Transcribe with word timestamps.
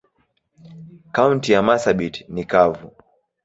Kaunti 1.15 1.51
ya 1.51 1.61
marsabit 1.67 2.25
ni 2.29 2.43
kavu. 2.51 2.87